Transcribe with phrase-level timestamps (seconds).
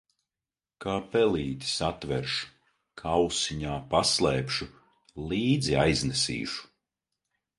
[0.83, 2.47] Kā pelīti satveršu,
[3.03, 4.69] kausiņā paslēpšu,
[5.33, 6.65] līdzi aiznesīšu.